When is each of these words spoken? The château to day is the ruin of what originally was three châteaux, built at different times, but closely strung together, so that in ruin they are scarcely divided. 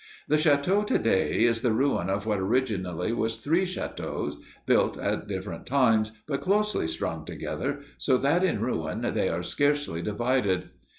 The 0.27 0.37
château 0.37 0.83
to 0.87 0.97
day 0.97 1.43
is 1.43 1.61
the 1.61 1.73
ruin 1.73 2.09
of 2.09 2.25
what 2.25 2.39
originally 2.39 3.13
was 3.13 3.37
three 3.37 3.67
châteaux, 3.67 4.33
built 4.65 4.97
at 4.97 5.27
different 5.27 5.67
times, 5.67 6.11
but 6.27 6.41
closely 6.41 6.87
strung 6.87 7.23
together, 7.23 7.81
so 7.99 8.17
that 8.17 8.43
in 8.43 8.61
ruin 8.61 9.01
they 9.13 9.29
are 9.29 9.43
scarcely 9.43 10.01
divided. 10.01 10.71